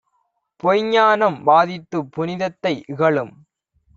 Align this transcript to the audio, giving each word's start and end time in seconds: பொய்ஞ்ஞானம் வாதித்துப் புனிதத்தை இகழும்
பொய்ஞ்ஞானம் 0.63 1.37
வாதித்துப் 1.43 2.11
புனிதத்தை 2.11 2.73
இகழும் 2.87 3.33